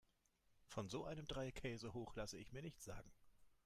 Von 0.65 0.89
so 0.89 1.05
einem 1.05 1.27
Dreikäsehoch 1.27 2.15
lasse 2.15 2.35
ich 2.39 2.51
mir 2.51 2.63
nichts 2.63 2.85
sagen. 2.85 3.11